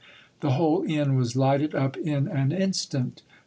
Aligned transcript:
The 0.39 0.53
whole 0.53 0.81
inn 0.87 1.13
was 1.13 1.35
lighted 1.35 1.75
up 1.75 1.95
in 1.95 2.27
an 2.27 2.51
instant. 2.51 3.21